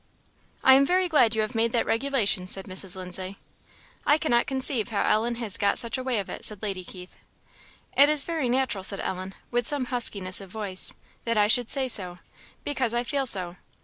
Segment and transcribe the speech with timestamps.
[0.63, 2.95] "I am very glad you have made that regulation," said Mrs.
[2.95, 3.37] Lindsay.
[4.03, 7.17] "I cannot conceive how Ellen has got such a way of it," said Lady Keith.
[7.95, 10.91] "It is very natural," said Ellen, with some huskiness of voice,
[11.25, 12.17] "that I should say so,
[12.63, 13.57] because I feel so."